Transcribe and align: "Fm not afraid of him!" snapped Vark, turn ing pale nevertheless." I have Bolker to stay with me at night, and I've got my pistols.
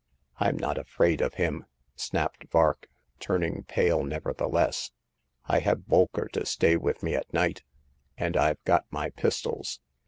"Fm 0.41 0.59
not 0.59 0.79
afraid 0.79 1.21
of 1.21 1.35
him!" 1.35 1.67
snapped 1.95 2.47
Vark, 2.49 2.87
turn 3.19 3.43
ing 3.43 3.65
pale 3.67 4.03
nevertheless." 4.03 4.89
I 5.45 5.59
have 5.59 5.85
Bolker 5.87 6.27
to 6.31 6.43
stay 6.43 6.75
with 6.75 7.03
me 7.03 7.13
at 7.13 7.31
night, 7.31 7.61
and 8.17 8.35
I've 8.35 8.63
got 8.63 8.85
my 8.91 9.11
pistols. 9.11 9.79